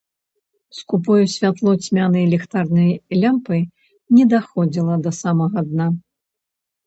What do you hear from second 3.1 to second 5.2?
лямпы не даходзіла да